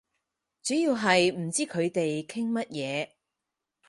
[0.63, 3.09] 主要係唔知佢哋傾乜嘢